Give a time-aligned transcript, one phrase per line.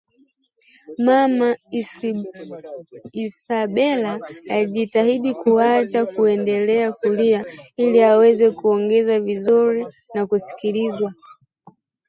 [1.05, 1.49] Mama
[3.25, 4.13] Isabela
[4.55, 7.45] alijitahidi kuacha kuendelea kulia
[7.77, 11.13] ili aweze kuongea vizuri na kusikilizwa